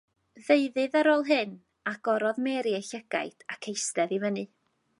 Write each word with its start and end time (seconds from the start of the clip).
Ddeuddydd 0.45 0.95
ar 1.01 1.09
ôl 1.11 1.25
hyn, 1.27 1.51
agorodd 1.91 2.39
Mary 2.47 2.73
ei 2.79 2.89
llygaid 2.89 3.47
ac 3.57 3.69
eistedd 3.73 4.17
i 4.19 4.21
fyny. 4.25 4.43